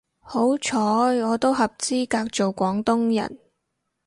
[0.21, 3.37] 好彩我都合資格做廣東人